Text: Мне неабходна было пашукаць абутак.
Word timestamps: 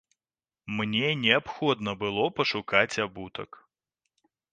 Мне 0.77 1.09
неабходна 1.25 1.93
было 2.01 2.23
пашукаць 2.39 3.01
абутак. 3.05 3.51